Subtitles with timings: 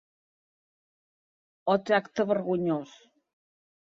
[1.73, 2.97] O tracte vergonyós!